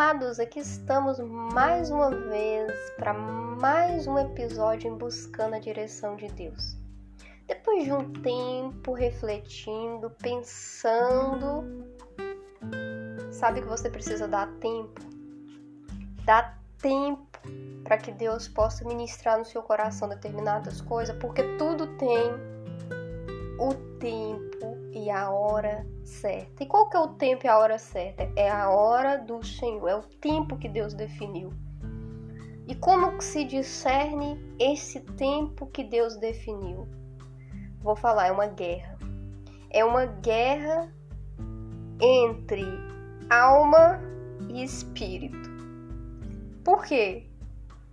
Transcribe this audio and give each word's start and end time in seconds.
Amados, 0.00 0.40
aqui 0.40 0.60
estamos 0.60 1.18
mais 1.18 1.90
uma 1.90 2.08
vez 2.08 2.72
para 2.96 3.12
mais 3.12 4.06
um 4.06 4.18
episódio 4.18 4.90
em 4.90 4.96
buscando 4.96 5.56
a 5.56 5.58
direção 5.58 6.16
de 6.16 6.26
Deus. 6.28 6.74
Depois 7.46 7.84
de 7.84 7.92
um 7.92 8.10
tempo 8.22 8.94
refletindo, 8.94 10.08
pensando, 10.22 11.84
sabe 13.30 13.60
que 13.60 13.66
você 13.66 13.90
precisa 13.90 14.26
dar 14.26 14.50
tempo. 14.52 15.02
Dá 16.24 16.54
tempo 16.78 17.38
para 17.84 17.98
que 17.98 18.10
Deus 18.10 18.48
possa 18.48 18.82
ministrar 18.86 19.38
no 19.38 19.44
seu 19.44 19.62
coração 19.62 20.08
determinadas 20.08 20.80
coisas, 20.80 21.14
porque 21.18 21.42
tudo 21.58 21.86
tem 21.98 22.30
o 23.58 23.89
tempo 24.00 24.76
e 24.92 25.08
a 25.08 25.30
hora 25.30 25.86
certa. 26.02 26.64
E 26.64 26.66
qual 26.66 26.88
que 26.88 26.96
é 26.96 27.00
o 27.00 27.08
tempo 27.08 27.46
e 27.46 27.48
a 27.48 27.58
hora 27.58 27.78
certa? 27.78 28.28
É 28.34 28.50
a 28.50 28.70
hora 28.70 29.16
do 29.18 29.44
Senhor, 29.44 29.88
é 29.88 29.94
o 29.94 30.02
tempo 30.02 30.56
que 30.56 30.68
Deus 30.68 30.94
definiu. 30.94 31.52
E 32.66 32.74
como 32.74 33.20
se 33.20 33.44
discerne 33.44 34.40
esse 34.58 35.00
tempo 35.00 35.66
que 35.66 35.84
Deus 35.84 36.16
definiu? 36.16 36.88
Vou 37.80 37.94
falar, 37.94 38.28
é 38.28 38.32
uma 38.32 38.46
guerra. 38.46 38.98
É 39.70 39.84
uma 39.84 40.06
guerra 40.06 40.92
entre 42.00 42.64
alma 43.28 44.00
e 44.48 44.64
espírito. 44.64 45.50
Por 46.64 46.84
quê? 46.84 47.29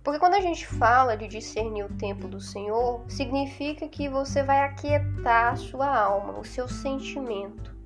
Porque 0.08 0.20
quando 0.20 0.36
a 0.36 0.40
gente 0.40 0.66
fala 0.66 1.18
de 1.18 1.28
discernir 1.28 1.84
o 1.84 1.94
tempo 1.98 2.26
do 2.26 2.40
Senhor, 2.40 3.04
significa 3.08 3.86
que 3.86 4.08
você 4.08 4.42
vai 4.42 4.60
aquietar 4.60 5.52
a 5.52 5.56
sua 5.56 5.86
alma, 5.86 6.38
o 6.38 6.44
seu 6.46 6.66
sentimento. 6.66 7.76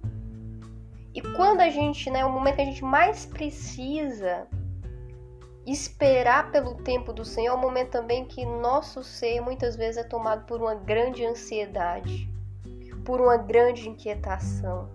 E 1.13 1.21
quando 1.21 1.63
a 1.63 1.69
gente, 1.69 2.09
né, 2.13 2.25
o 2.25 2.31
momento 2.31 2.55
que 2.55 2.63
a 2.63 2.67
gente 2.67 2.85
mais 2.85 3.27
precisa 3.27 4.47
esperar 5.67 6.53
pelo 6.53 6.77
tempo 6.77 7.13
do 7.13 7.25
Senhor, 7.25 7.55
é 7.55 7.57
o 7.57 7.61
momento 7.61 7.91
também 7.91 8.25
que 8.25 8.47
nosso 8.47 9.03
ser 9.03 9.41
muitas 9.41 9.75
vezes 9.75 9.97
é 9.97 10.05
tomado 10.05 10.47
por 10.47 10.63
uma 10.63 10.77
grande 10.77 11.27
ansiedade, 11.27 12.31
por 13.05 13.21
uma 13.21 13.37
grande 13.37 13.89
inquietação. 13.89 14.89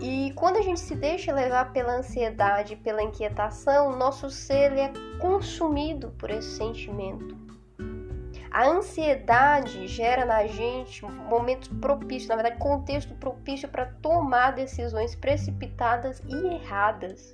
E 0.00 0.32
quando 0.34 0.56
a 0.56 0.62
gente 0.62 0.80
se 0.80 0.94
deixa 0.94 1.32
levar 1.32 1.72
pela 1.72 1.94
ansiedade, 1.94 2.76
pela 2.76 3.02
inquietação, 3.02 3.96
nosso 3.96 4.30
ser 4.30 4.72
é 4.72 4.92
consumido 5.18 6.10
por 6.18 6.30
esse 6.30 6.50
sentimento. 6.56 7.36
A 8.50 8.66
ansiedade 8.66 9.86
gera 9.86 10.24
na 10.24 10.44
gente 10.46 11.04
momentos 11.04 11.68
propícios, 11.68 12.28
na 12.28 12.34
verdade, 12.34 12.58
contexto 12.58 13.14
propício 13.14 13.68
para 13.68 13.86
tomar 14.02 14.52
decisões 14.52 15.14
precipitadas 15.14 16.20
e 16.26 16.34
erradas. 16.54 17.32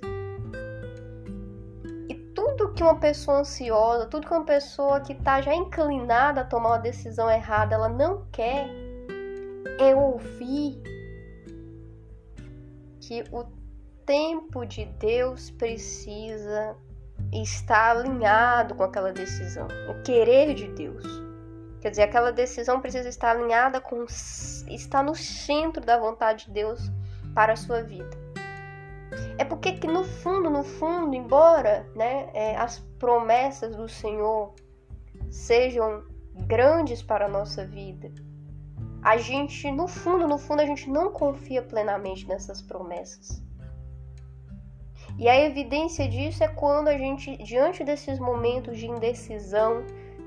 E 2.07 2.13
tudo 2.35 2.71
que 2.71 2.83
uma 2.83 2.99
pessoa 2.99 3.39
ansiosa, 3.39 4.05
tudo 4.05 4.27
que 4.27 4.33
uma 4.33 4.45
pessoa 4.45 4.99
que 4.99 5.13
está 5.13 5.41
já 5.41 5.55
inclinada 5.55 6.41
a 6.41 6.45
tomar 6.45 6.69
uma 6.69 6.79
decisão 6.79 7.31
errada, 7.31 7.73
ela 7.73 7.89
não 7.89 8.27
quer 8.31 8.69
é 9.79 9.95
ouvir 9.95 10.81
que 13.07 13.23
o 13.31 13.45
tempo 14.05 14.65
de 14.65 14.83
Deus 14.83 15.49
precisa 15.51 16.75
estar 17.31 17.95
alinhado 17.95 18.75
com 18.75 18.83
aquela 18.83 19.13
decisão, 19.13 19.65
o 19.89 20.03
querer 20.03 20.53
de 20.53 20.67
Deus. 20.67 21.05
Quer 21.79 21.91
dizer, 21.91 22.03
aquela 22.03 22.33
decisão 22.33 22.81
precisa 22.81 23.07
estar 23.07 23.31
alinhada 23.31 23.79
com 23.79 24.03
está 24.03 25.01
no 25.01 25.15
centro 25.15 25.85
da 25.85 25.97
vontade 25.97 26.47
de 26.47 26.51
Deus 26.51 26.91
para 27.33 27.53
a 27.53 27.55
sua 27.55 27.81
vida. 27.81 28.17
É 29.37 29.45
porque 29.45 29.71
que 29.71 29.87
no 29.87 30.03
fundo, 30.03 30.49
no 30.49 30.63
fundo, 30.63 31.15
embora 31.15 31.89
né, 31.95 32.29
é, 32.33 32.57
as 32.57 32.79
promessas 32.99 33.73
do 33.73 33.87
Senhor 33.87 34.53
sejam 35.29 36.03
grandes 36.45 37.01
para 37.01 37.27
a 37.27 37.29
nossa 37.29 37.65
vida, 37.65 38.11
a 39.07 39.15
gente, 39.15 39.71
no 39.71 39.87
fundo, 39.87 40.27
no 40.27 40.37
fundo, 40.37 40.61
a 40.61 40.65
gente 40.65 40.89
não 40.89 41.13
confia 41.13 41.61
plenamente 41.61 42.27
nessas 42.27 42.61
promessas. 42.61 43.41
E 45.17 45.29
a 45.29 45.39
evidência 45.45 46.05
disso 46.09 46.43
é 46.43 46.49
quando 46.49 46.89
a 46.89 46.97
gente, 46.97 47.37
diante 47.37 47.85
desses 47.85 48.19
momentos 48.19 48.77
de 48.77 48.85
indecisão, 48.85 49.85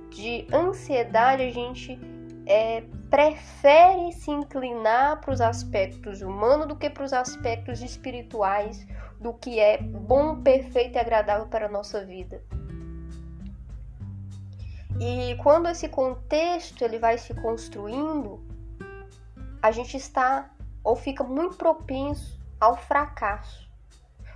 de 0.09 0.47
ansiedade, 0.51 1.43
a 1.43 1.51
gente 1.51 2.01
é, 2.47 2.83
prefere 3.11 4.13
se 4.13 4.31
inclinar 4.31 5.21
para 5.21 5.35
os 5.35 5.43
aspectos 5.43 6.23
humanos 6.23 6.67
do 6.67 6.75
que 6.75 6.89
para 6.89 7.05
os 7.05 7.13
aspectos 7.13 7.83
espirituais 7.83 8.87
do 9.21 9.35
que 9.35 9.61
é 9.61 9.77
bom, 9.77 10.41
perfeito 10.41 10.97
e 10.97 10.99
agradável 10.99 11.49
para 11.49 11.67
a 11.67 11.71
nossa 11.71 12.03
vida. 12.03 12.43
E 14.99 15.37
quando 15.43 15.69
esse 15.69 15.87
contexto 15.87 16.83
ele 16.83 16.99
vai 16.99 17.19
se 17.19 17.35
construindo, 17.35 18.49
a 19.63 19.71
gente 19.71 19.97
está 19.97 20.51
ou 20.83 20.97
fica 20.97 21.23
muito 21.23 21.57
propenso 21.57 22.41
ao 22.59 22.77
fracasso. 22.77 23.69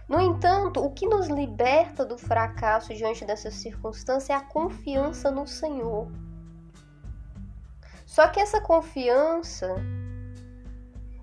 No 0.08 0.20
entanto, 0.20 0.84
o 0.84 0.90
que 0.90 1.06
nos 1.06 1.28
liberta 1.28 2.04
do 2.04 2.18
fracasso 2.18 2.94
diante 2.94 3.24
dessas 3.24 3.54
circunstâncias 3.54 4.30
é 4.30 4.34
a 4.34 4.44
confiança 4.44 5.30
no 5.30 5.46
Senhor. 5.46 6.08
Só 8.04 8.28
que 8.28 8.38
essa 8.38 8.60
confiança 8.60 9.74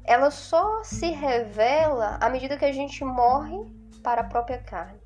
ela 0.04 0.32
só 0.32 0.84
se 0.84 1.12
revela 1.12 2.18
à 2.20 2.30
medida 2.30 2.58
que 2.58 2.66
a 2.66 2.72
gente 2.72 3.04
morre 3.06 3.64
para 4.04 4.22
a 4.22 4.26
própria 4.26 4.58
carne. 4.58 5.00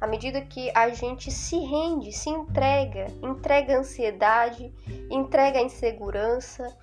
À 0.00 0.06
medida 0.06 0.40
que 0.42 0.70
a 0.74 0.90
gente 0.90 1.30
se 1.30 1.58
rende, 1.58 2.12
se 2.12 2.28
entrega, 2.28 3.06
entrega 3.22 3.76
a 3.76 3.78
ansiedade, 3.78 4.72
entrega 5.10 5.58
a 5.58 5.62
insegurança, 5.62 6.76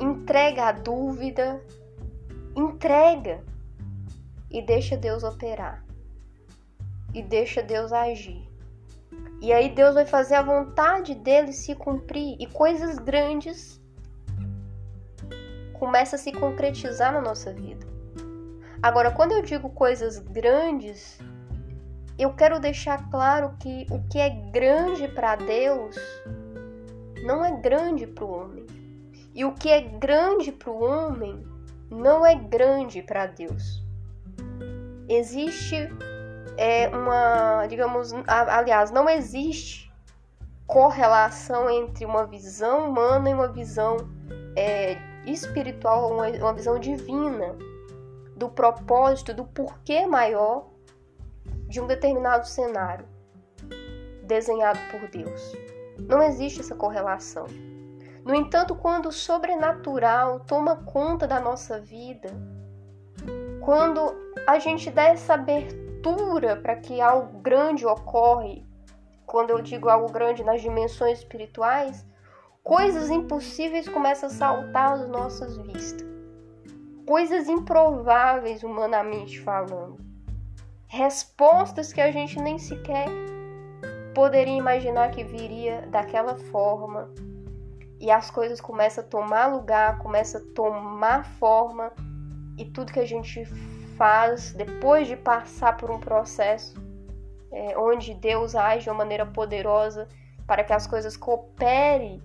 entrega 0.00 0.64
a 0.64 0.72
dúvida, 0.72 1.62
entrega 2.56 3.44
e 4.50 4.60
deixa 4.60 4.96
Deus 4.96 5.22
operar. 5.22 5.84
E 7.14 7.22
deixa 7.22 7.62
Deus 7.62 7.92
agir. 7.92 8.48
E 9.40 9.52
aí 9.52 9.68
Deus 9.68 9.94
vai 9.94 10.04
fazer 10.04 10.34
a 10.34 10.42
vontade 10.42 11.14
dele 11.14 11.52
se 11.52 11.74
cumprir 11.74 12.36
e 12.40 12.46
coisas 12.46 12.98
grandes 12.98 13.80
começam 15.78 16.18
a 16.18 16.20
se 16.20 16.32
concretizar 16.32 17.12
na 17.12 17.20
nossa 17.20 17.52
vida. 17.52 17.86
Agora, 18.82 19.12
quando 19.12 19.32
eu 19.32 19.42
digo 19.42 19.70
coisas 19.70 20.18
grandes, 20.18 21.18
eu 22.18 22.32
quero 22.32 22.58
deixar 22.58 23.08
claro 23.10 23.54
que 23.60 23.86
o 23.90 24.02
que 24.08 24.18
é 24.18 24.28
grande 24.28 25.06
para 25.06 25.36
Deus 25.36 25.96
não 27.24 27.44
é 27.44 27.52
grande 27.60 28.06
para 28.06 28.24
o 28.24 28.30
homem. 28.30 28.66
E 29.34 29.44
o 29.44 29.52
que 29.52 29.70
é 29.70 29.80
grande 29.80 30.50
para 30.50 30.70
o 30.70 30.82
homem 30.82 31.46
não 31.88 32.26
é 32.26 32.34
grande 32.34 33.02
para 33.02 33.26
Deus. 33.26 33.84
Existe 35.08 35.88
é, 36.56 36.88
uma, 36.88 37.66
digamos, 37.66 38.12
aliás, 38.26 38.90
não 38.90 39.08
existe 39.08 39.88
correlação 40.66 41.70
entre 41.70 42.04
uma 42.04 42.26
visão 42.26 42.90
humana 42.90 43.30
e 43.30 43.34
uma 43.34 43.48
visão 43.48 43.96
é, 44.56 44.98
espiritual, 45.24 46.12
uma, 46.12 46.28
uma 46.28 46.52
visão 46.52 46.78
divina 46.78 47.56
do 48.36 48.48
propósito, 48.48 49.32
do 49.32 49.44
porquê 49.44 50.06
maior 50.06 50.68
de 51.68 51.80
um 51.80 51.86
determinado 51.86 52.46
cenário 52.46 53.06
desenhado 54.24 54.78
por 54.90 55.08
Deus. 55.08 55.52
Não 55.98 56.22
existe 56.22 56.60
essa 56.60 56.74
correlação. 56.74 57.46
No 58.24 58.34
entanto, 58.34 58.74
quando 58.74 59.06
o 59.06 59.12
sobrenatural 59.12 60.40
toma 60.40 60.76
conta 60.76 61.26
da 61.26 61.40
nossa 61.40 61.80
vida, 61.80 62.30
quando 63.60 64.14
a 64.46 64.58
gente 64.58 64.90
dá 64.90 65.04
essa 65.04 65.34
abertura 65.34 66.56
para 66.56 66.76
que 66.76 67.00
algo 67.00 67.38
grande 67.38 67.86
ocorre, 67.86 68.66
quando 69.26 69.50
eu 69.50 69.60
digo 69.60 69.88
algo 69.88 70.12
grande 70.12 70.44
nas 70.44 70.60
dimensões 70.62 71.18
espirituais, 71.18 72.06
coisas 72.62 73.10
impossíveis 73.10 73.88
começam 73.88 74.28
a 74.28 74.32
saltar 74.32 74.92
às 74.92 75.08
nossas 75.08 75.56
vistas. 75.58 76.06
Coisas 77.06 77.48
improváveis 77.48 78.62
humanamente 78.62 79.40
falando. 79.40 80.07
Respostas 80.88 81.92
que 81.92 82.00
a 82.00 82.10
gente 82.10 82.40
nem 82.40 82.58
sequer 82.58 83.08
poderia 84.14 84.56
imaginar 84.56 85.10
que 85.10 85.22
viria 85.22 85.86
daquela 85.90 86.34
forma, 86.34 87.10
e 88.00 88.10
as 88.10 88.30
coisas 88.30 88.60
começam 88.60 89.04
a 89.04 89.06
tomar 89.06 89.46
lugar, 89.46 89.98
começam 89.98 90.40
a 90.40 90.54
tomar 90.54 91.24
forma. 91.24 91.92
E 92.56 92.64
tudo 92.64 92.92
que 92.92 93.00
a 93.00 93.06
gente 93.06 93.44
faz 93.96 94.52
depois 94.52 95.06
de 95.06 95.16
passar 95.16 95.76
por 95.76 95.90
um 95.90 95.98
processo 95.98 96.74
é, 97.50 97.76
onde 97.78 98.14
Deus 98.14 98.54
age 98.54 98.84
de 98.84 98.90
uma 98.90 98.98
maneira 98.98 99.26
poderosa 99.26 100.08
para 100.46 100.64
que 100.64 100.72
as 100.72 100.86
coisas 100.86 101.16
cooperem, 101.16 102.22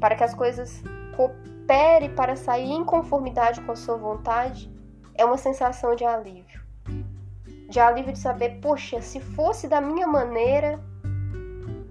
para 0.00 0.14
que 0.14 0.24
as 0.24 0.34
coisas 0.34 0.82
cooperem 1.16 2.14
para 2.14 2.36
sair 2.36 2.70
em 2.70 2.84
conformidade 2.84 3.60
com 3.60 3.72
a 3.72 3.76
sua 3.76 3.96
vontade, 3.96 4.72
é 5.14 5.24
uma 5.24 5.36
sensação 5.36 5.94
de 5.94 6.04
alívio, 6.04 6.63
de 7.74 7.80
alívio 7.80 8.12
de 8.12 8.20
saber, 8.20 8.60
poxa, 8.60 9.02
se 9.02 9.18
fosse 9.18 9.66
da 9.66 9.80
minha 9.80 10.06
maneira, 10.06 10.78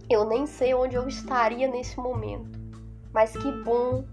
eu 0.09 0.23
nem 0.23 0.47
sei 0.47 0.73
onde 0.73 0.95
eu 0.95 1.09
estaria 1.09 1.67
nesse 1.67 1.99
momento. 1.99 2.57
Mas 3.13 3.35
que 3.35 3.51
bom 3.63 4.05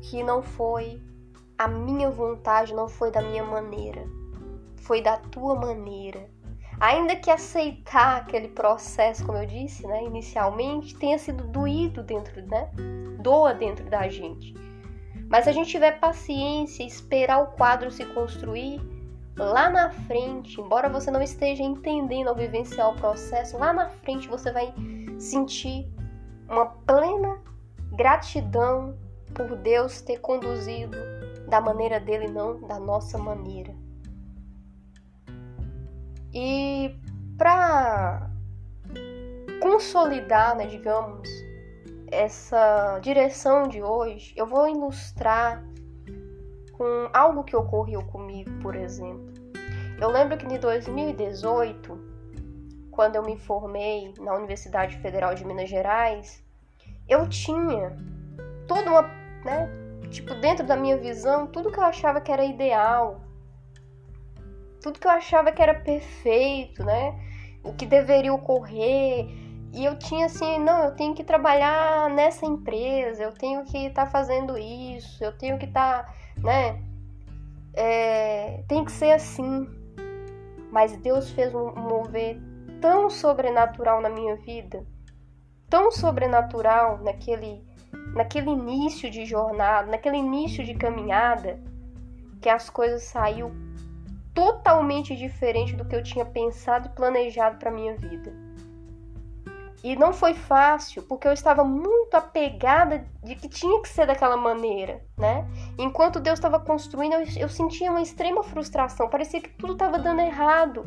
que 0.00 0.22
não 0.22 0.44
foi 0.44 1.02
a 1.58 1.66
minha 1.66 2.08
vontade, 2.08 2.72
não 2.72 2.88
foi 2.88 3.10
da 3.10 3.20
minha 3.20 3.42
maneira. 3.42 4.06
Foi 4.76 5.02
da 5.02 5.16
tua 5.16 5.56
maneira. 5.56 6.30
Ainda 6.78 7.16
que 7.16 7.32
aceitar 7.32 8.18
aquele 8.18 8.46
processo, 8.46 9.26
como 9.26 9.38
eu 9.38 9.46
disse, 9.46 9.84
né, 9.88 10.04
inicialmente, 10.04 10.94
tenha 10.94 11.18
sido 11.18 11.42
doído 11.48 12.04
dentro, 12.04 12.40
né? 12.46 12.70
Doa 13.18 13.52
dentro 13.52 13.90
da 13.90 14.06
gente. 14.08 14.54
Mas 15.28 15.42
se 15.42 15.50
a 15.50 15.52
gente 15.52 15.68
tiver 15.68 15.98
paciência, 15.98 16.84
esperar 16.84 17.42
o 17.42 17.56
quadro 17.56 17.90
se 17.90 18.04
construir, 18.04 18.80
lá 19.36 19.68
na 19.68 19.90
frente, 19.90 20.60
embora 20.60 20.88
você 20.88 21.10
não 21.10 21.22
esteja 21.22 21.62
entendendo 21.62 22.28
ou 22.28 22.34
vivenciar 22.34 22.90
o 22.90 22.96
processo, 22.96 23.58
lá 23.58 23.72
na 23.72 23.88
frente 23.88 24.28
você 24.28 24.50
vai 24.50 24.72
sentir 25.18 25.90
uma 26.48 26.66
plena 26.66 27.38
gratidão 27.92 28.96
por 29.34 29.56
Deus 29.56 30.00
ter 30.00 30.18
conduzido 30.20 30.96
da 31.48 31.60
maneira 31.60 32.00
dele, 32.00 32.28
não 32.28 32.60
da 32.66 32.78
nossa 32.78 33.18
maneira. 33.18 33.74
E 36.32 36.94
para 37.36 38.30
consolidar, 39.60 40.56
né, 40.56 40.66
digamos, 40.66 41.28
essa 42.10 42.98
direção 43.00 43.68
de 43.68 43.82
hoje, 43.82 44.32
eu 44.36 44.46
vou 44.46 44.68
ilustrar 44.68 45.64
com 46.76 47.08
algo 47.12 47.44
que 47.44 47.56
ocorreu 47.56 48.02
comigo, 48.04 48.50
por 48.60 48.74
exemplo. 48.74 49.32
Eu 50.00 50.10
lembro 50.10 50.36
que 50.36 50.46
em 50.46 50.58
2018, 50.58 51.98
quando 52.90 53.16
eu 53.16 53.22
me 53.22 53.36
formei 53.38 54.12
na 54.18 54.34
Universidade 54.34 54.96
Federal 54.98 55.34
de 55.34 55.44
Minas 55.44 55.68
Gerais, 55.68 56.44
eu 57.08 57.28
tinha 57.28 57.96
toda 58.66 58.90
uma, 58.90 59.02
né, 59.44 59.70
tipo, 60.10 60.34
dentro 60.34 60.66
da 60.66 60.76
minha 60.76 60.96
visão, 60.96 61.46
tudo 61.46 61.70
que 61.70 61.78
eu 61.78 61.84
achava 61.84 62.20
que 62.20 62.30
era 62.30 62.44
ideal, 62.44 63.20
tudo 64.82 65.00
que 65.00 65.06
eu 65.06 65.10
achava 65.10 65.50
que 65.50 65.62
era 65.62 65.74
perfeito, 65.74 66.84
né? 66.84 67.18
O 67.64 67.72
que 67.72 67.86
deveria 67.86 68.32
ocorrer. 68.32 69.26
E 69.72 69.84
eu 69.84 69.98
tinha 69.98 70.26
assim, 70.26 70.58
não, 70.58 70.84
eu 70.84 70.94
tenho 70.94 71.14
que 71.14 71.24
trabalhar 71.24 72.08
nessa 72.10 72.46
empresa, 72.46 73.22
eu 73.22 73.32
tenho 73.32 73.64
que 73.64 73.86
estar 73.86 74.04
tá 74.04 74.10
fazendo 74.10 74.56
isso, 74.56 75.22
eu 75.22 75.36
tenho 75.36 75.58
que 75.58 75.66
estar, 75.66 76.04
tá, 76.04 76.14
né? 76.42 76.82
É, 77.74 78.62
tem 78.68 78.84
que 78.84 78.92
ser 78.92 79.12
assim. 79.12 79.68
Mas 80.70 80.96
Deus 80.98 81.30
fez 81.30 81.54
um 81.54 81.74
mover 81.74 82.38
tão 82.80 83.08
sobrenatural 83.08 84.00
na 84.00 84.08
minha 84.08 84.36
vida, 84.36 84.84
tão 85.68 85.90
sobrenatural 85.90 86.98
naquele, 86.98 87.64
naquele 88.14 88.50
início 88.50 89.10
de 89.10 89.24
jornada, 89.24 89.90
naquele 89.90 90.16
início 90.16 90.64
de 90.64 90.74
caminhada, 90.74 91.60
que 92.40 92.48
as 92.48 92.68
coisas 92.68 93.02
saíram 93.04 93.52
totalmente 94.34 95.16
diferente 95.16 95.74
do 95.74 95.84
que 95.84 95.96
eu 95.96 96.02
tinha 96.02 96.24
pensado 96.24 96.88
e 96.88 96.90
planejado 96.90 97.56
para 97.58 97.70
minha 97.70 97.96
vida. 97.96 98.32
E 99.82 99.94
não 99.96 100.12
foi 100.12 100.34
fácil, 100.34 101.02
porque 101.04 101.28
eu 101.28 101.32
estava 101.32 101.64
muito 101.64 102.14
apegada 102.14 103.06
de 103.22 103.34
que 103.34 103.48
tinha 103.48 103.80
que 103.80 103.88
ser 103.88 104.06
daquela 104.06 104.36
maneira, 104.36 105.02
né? 105.16 105.46
Enquanto 105.78 106.20
Deus 106.20 106.38
estava 106.38 106.58
construindo, 106.58 107.14
eu, 107.14 107.26
eu 107.36 107.48
sentia 107.48 107.90
uma 107.90 108.00
extrema 108.00 108.42
frustração, 108.42 109.08
parecia 109.08 109.40
que 109.40 109.50
tudo 109.50 109.74
estava 109.74 109.98
dando 109.98 110.20
errado. 110.20 110.84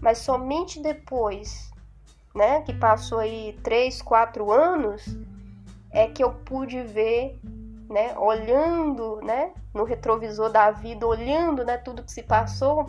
Mas 0.00 0.18
somente 0.18 0.80
depois, 0.80 1.70
né, 2.34 2.62
que 2.62 2.72
passou 2.72 3.18
aí 3.18 3.58
três, 3.62 4.00
quatro 4.00 4.52
anos, 4.52 5.04
é 5.90 6.06
que 6.06 6.22
eu 6.22 6.32
pude 6.32 6.82
ver 6.82 7.40
né, 7.88 8.16
olhando, 8.18 9.20
né, 9.22 9.52
no 9.72 9.84
retrovisor 9.84 10.50
da 10.50 10.70
vida, 10.70 11.06
olhando, 11.06 11.64
né, 11.64 11.76
tudo 11.76 12.02
que 12.02 12.12
se 12.12 12.22
passou, 12.22 12.86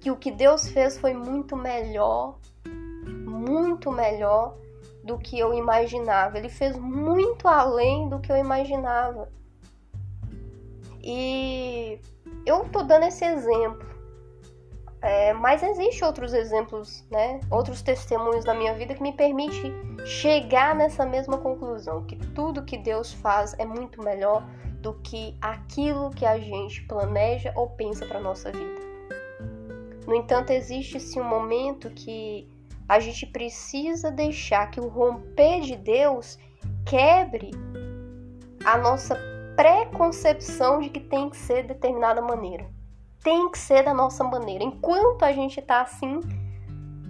que 0.00 0.10
o 0.10 0.16
que 0.16 0.30
Deus 0.30 0.68
fez 0.68 0.98
foi 0.98 1.14
muito 1.14 1.56
melhor, 1.56 2.38
muito 2.66 3.90
melhor 3.90 4.56
do 5.04 5.18
que 5.18 5.38
eu 5.38 5.52
imaginava. 5.52 6.38
Ele 6.38 6.48
fez 6.48 6.76
muito 6.76 7.48
além 7.48 8.08
do 8.08 8.20
que 8.20 8.30
eu 8.30 8.36
imaginava. 8.36 9.28
E 11.02 12.00
eu 12.46 12.68
tô 12.70 12.82
dando 12.82 13.04
esse 13.04 13.24
exemplo 13.24 13.92
é, 15.02 15.32
mas 15.32 15.64
existem 15.64 16.06
outros 16.06 16.32
exemplos, 16.32 17.04
né? 17.10 17.40
Outros 17.50 17.82
testemunhos 17.82 18.44
da 18.44 18.54
minha 18.54 18.72
vida 18.74 18.94
que 18.94 19.02
me 19.02 19.12
permite 19.12 19.60
chegar 20.06 20.76
nessa 20.76 21.04
mesma 21.04 21.38
conclusão, 21.38 22.04
que 22.04 22.14
tudo 22.14 22.64
que 22.64 22.78
Deus 22.78 23.12
faz 23.12 23.52
é 23.58 23.64
muito 23.64 24.00
melhor 24.00 24.46
do 24.80 24.94
que 24.94 25.36
aquilo 25.40 26.10
que 26.10 26.24
a 26.24 26.38
gente 26.38 26.82
planeja 26.86 27.52
ou 27.56 27.70
pensa 27.70 28.06
para 28.06 28.20
nossa 28.20 28.52
vida. 28.52 28.80
No 30.06 30.14
entanto, 30.14 30.50
existe 30.50 31.00
sim 31.00 31.20
um 31.20 31.24
momento 31.24 31.90
que 31.90 32.48
a 32.88 33.00
gente 33.00 33.26
precisa 33.26 34.08
deixar 34.08 34.70
que 34.70 34.80
o 34.80 34.86
romper 34.86 35.62
de 35.62 35.76
Deus 35.76 36.38
quebre 36.86 37.50
a 38.64 38.78
nossa 38.78 39.16
preconcepção 39.56 40.80
de 40.80 40.88
que 40.88 41.00
tem 41.00 41.30
que 41.30 41.36
ser 41.36 41.62
de 41.62 41.68
determinada 41.68 42.20
maneira 42.20 42.66
tem 43.22 43.50
que 43.50 43.58
ser 43.58 43.84
da 43.84 43.94
nossa 43.94 44.24
maneira. 44.24 44.64
Enquanto 44.64 45.22
a 45.22 45.32
gente 45.32 45.62
tá 45.62 45.82
assim, 45.82 46.20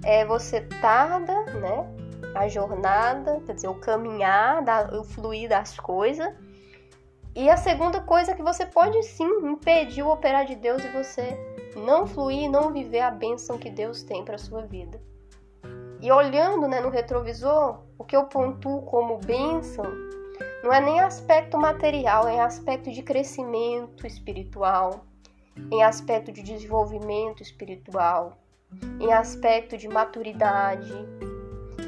é, 0.04 0.24
você 0.24 0.60
tarda, 0.80 1.44
né? 1.54 1.88
A 2.34 2.48
jornada, 2.48 3.40
quer 3.44 3.54
dizer, 3.54 3.68
o 3.68 3.74
caminhar, 3.74 4.62
o 4.94 5.04
fluir 5.04 5.48
das 5.48 5.78
coisas. 5.78 6.32
E 7.34 7.48
a 7.48 7.56
segunda 7.56 8.00
coisa 8.00 8.32
é 8.32 8.34
que 8.34 8.42
você 8.42 8.66
pode 8.66 9.02
sim 9.02 9.28
impedir 9.42 10.02
o 10.02 10.10
operar 10.10 10.44
de 10.44 10.54
Deus 10.54 10.84
e 10.84 10.88
você 10.88 11.36
não 11.76 12.06
fluir, 12.06 12.50
não 12.50 12.72
viver 12.72 13.00
a 13.00 13.10
bênção 13.10 13.58
que 13.58 13.70
Deus 13.70 14.02
tem 14.02 14.24
para 14.24 14.36
sua 14.36 14.62
vida. 14.62 15.00
E 16.00 16.10
olhando 16.10 16.68
né, 16.68 16.80
no 16.80 16.90
retrovisor, 16.90 17.80
o 17.98 18.04
que 18.04 18.16
eu 18.16 18.24
pontuo 18.24 18.82
como 18.82 19.18
bênção 19.18 19.84
não 20.62 20.72
é 20.72 20.80
nem 20.80 21.00
aspecto 21.00 21.58
material, 21.58 22.28
é 22.28 22.40
aspecto 22.40 22.90
de 22.90 23.02
crescimento 23.02 24.06
espiritual, 24.06 25.04
em 25.70 25.82
aspecto 25.82 26.32
de 26.32 26.42
desenvolvimento 26.42 27.42
espiritual, 27.42 28.38
em 29.00 29.12
aspecto 29.12 29.76
de 29.76 29.88
maturidade, 29.88 30.92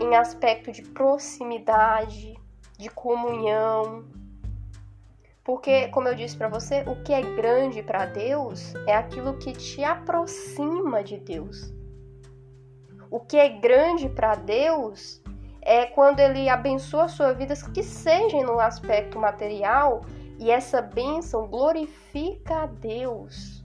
em 0.00 0.16
aspecto 0.16 0.72
de 0.72 0.82
proximidade, 0.82 2.38
de 2.76 2.90
comunhão. 2.90 4.04
Porque, 5.42 5.88
como 5.88 6.08
eu 6.08 6.14
disse 6.14 6.36
para 6.36 6.48
você, 6.48 6.82
o 6.82 7.02
que 7.02 7.12
é 7.12 7.22
grande 7.22 7.82
para 7.82 8.06
Deus 8.06 8.74
é 8.86 8.94
aquilo 8.94 9.38
que 9.38 9.52
te 9.52 9.84
aproxima 9.84 11.04
de 11.04 11.18
Deus. 11.18 11.72
O 13.10 13.20
que 13.20 13.36
é 13.36 13.48
grande 13.48 14.08
para 14.08 14.34
Deus 14.34 15.22
é 15.64 15.86
quando 15.86 16.20
ele 16.20 16.48
abençoa 16.48 17.04
a 17.04 17.08
sua 17.08 17.32
vida, 17.32 17.54
que 17.72 17.82
seja 17.82 18.36
no 18.42 18.60
aspecto 18.60 19.18
material, 19.18 20.02
e 20.38 20.50
essa 20.50 20.82
bênção 20.82 21.46
glorifica 21.46 22.62
a 22.62 22.66
Deus. 22.66 23.64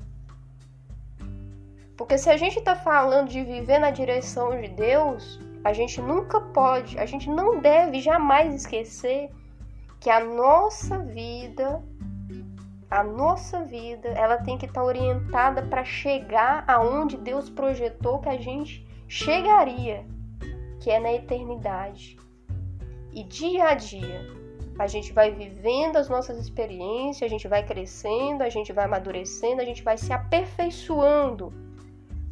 Porque 1.98 2.18
se 2.18 2.30
a 2.30 2.38
gente 2.38 2.60
está 2.60 2.76
falando 2.76 3.28
de 3.28 3.44
viver 3.44 3.80
na 3.80 3.92
direção 3.92 4.62
de 4.62 4.70
Deus, 4.70 5.40
a 5.64 5.74
gente 5.74 6.02
nunca 6.02 6.40
pode, 6.40 6.98
a 6.98 7.06
gente 7.06 7.30
não 7.30 7.60
deve 7.60 8.00
jamais 8.00 8.56
esquecer 8.56 9.30
que 10.00 10.10
a 10.10 10.24
nossa 10.24 11.00
vida, 11.00 11.84
a 12.90 13.04
nossa 13.04 13.66
vida, 13.66 14.08
ela 14.10 14.38
tem 14.38 14.58
que 14.58 14.66
estar 14.66 14.80
tá 14.80 14.88
orientada 14.88 15.64
para 15.64 15.84
chegar 15.84 16.64
aonde 16.68 17.18
Deus 17.18 17.50
projetou 17.50 18.20
que 18.20 18.30
a 18.30 18.38
gente 18.38 18.88
chegaria, 19.08 20.06
que 20.90 20.94
é 20.94 21.00
na 21.00 21.14
eternidade. 21.14 22.18
E 23.14 23.24
dia 23.24 23.66
a 23.66 23.76
dia, 23.76 24.26
a 24.80 24.88
gente 24.88 25.14
vai 25.14 25.30
vivendo 25.30 25.98
as 25.98 26.10
nossas 26.10 26.40
experiências, 26.40 27.22
a 27.22 27.32
gente 27.32 27.48
vai 27.48 27.64
crescendo, 27.64 28.42
a 28.42 28.50
gente 28.50 28.74
vai 28.74 28.86
amadurecendo, 28.86 29.62
a 29.62 29.66
gente 29.66 29.84
vai 29.84 30.00
se 30.00 30.12
aperfeiçoando 30.12 31.54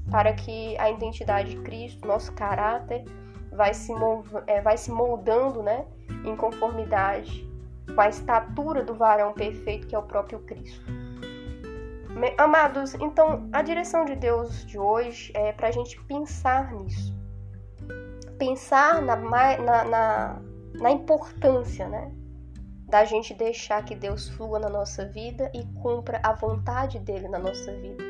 para 0.10 0.34
que 0.34 0.76
a 0.80 0.90
identidade 0.90 1.52
de 1.52 1.58
Cristo, 1.58 2.08
nosso 2.08 2.34
caráter, 2.34 3.04
vai 3.52 3.76
se, 3.76 3.94
é, 4.48 4.60
vai 4.60 4.76
se 4.76 4.90
moldando 4.90 5.62
né, 5.62 5.86
em 6.26 6.36
conformidade 6.36 7.48
com 7.94 8.02
a 8.02 8.10
estatura 8.10 8.84
do 8.84 8.96
varão 8.96 9.34
perfeito 9.34 9.86
que 9.86 9.94
é 9.94 10.00
o 10.00 10.04
próprio 10.04 10.40
Cristo. 10.40 10.84
Amados, 12.40 12.96
então 12.96 13.48
a 13.54 13.62
direção 13.62 14.04
de 14.04 14.16
Deus 14.16 14.66
de 14.66 14.80
hoje 14.80 15.32
é 15.36 15.52
para 15.52 15.68
a 15.68 15.72
gente 15.72 16.02
pensar 16.06 16.74
nisso. 16.74 17.17
Pensar 18.38 19.02
na, 19.02 19.16
na, 19.16 19.84
na, 19.86 20.42
na 20.74 20.92
importância, 20.92 21.88
né? 21.88 22.12
da 22.88 23.04
gente 23.04 23.34
deixar 23.34 23.84
que 23.84 23.94
Deus 23.94 24.30
flua 24.30 24.60
na 24.60 24.70
nossa 24.70 25.06
vida 25.06 25.52
e 25.54 25.66
cumpra 25.82 26.22
a 26.24 26.34
vontade 26.34 27.00
dele 27.00 27.28
na 27.28 27.38
nossa 27.38 27.72
vida. 27.74 28.04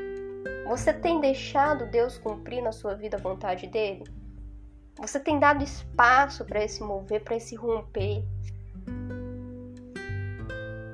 Você 0.68 0.94
tem 0.94 1.20
deixado 1.20 1.88
Deus 1.88 2.18
cumprir 2.18 2.62
na 2.62 2.72
sua 2.72 2.94
vida 2.94 3.18
a 3.18 3.20
vontade 3.20 3.66
dele? 3.68 4.04
Você 5.00 5.20
tem 5.20 5.40
dado 5.40 5.64
espaço 5.64 6.46
para 6.46 6.64
esse 6.64 6.84
mover, 6.84 7.24
para 7.24 7.36
esse 7.36 7.56
romper? 7.56 8.24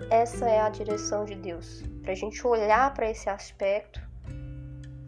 Essa 0.09 0.47
é 0.47 0.61
a 0.61 0.69
direção 0.69 1.25
de 1.25 1.35
Deus, 1.35 1.83
para 2.01 2.11
a 2.11 2.15
gente 2.15 2.45
olhar 2.45 2.93
para 2.93 3.09
esse 3.09 3.29
aspecto, 3.29 3.99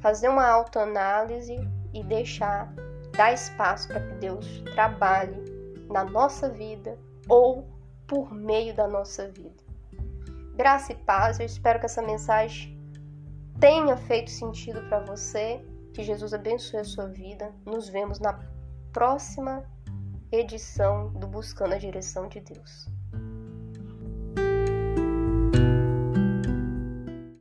fazer 0.01 0.27
uma 0.27 0.47
autoanálise 0.47 1.55
e 1.93 2.03
deixar, 2.03 2.73
dar 3.15 3.33
espaço 3.33 3.87
para 3.87 4.01
que 4.01 4.13
Deus 4.15 4.63
trabalhe 4.73 5.43
na 5.89 6.03
nossa 6.03 6.49
vida 6.49 6.97
ou 7.27 7.67
por 8.07 8.33
meio 8.33 8.75
da 8.75 8.87
nossa 8.87 9.27
vida. 9.29 9.63
Graça 10.55 10.93
e 10.93 10.95
paz, 10.95 11.39
eu 11.39 11.45
espero 11.45 11.79
que 11.79 11.85
essa 11.85 12.01
mensagem 12.01 12.79
tenha 13.59 13.97
feito 13.97 14.31
sentido 14.31 14.81
para 14.87 14.99
você. 15.01 15.63
Que 15.93 16.03
Jesus 16.03 16.33
abençoe 16.33 16.79
a 16.79 16.83
sua 16.83 17.07
vida. 17.07 17.53
Nos 17.65 17.87
vemos 17.89 18.19
na 18.19 18.39
próxima 18.91 19.63
edição 20.31 21.11
do 21.13 21.27
Buscando 21.27 21.73
a 21.73 21.77
Direção 21.77 22.27
de 22.27 22.41
Deus. 22.41 22.94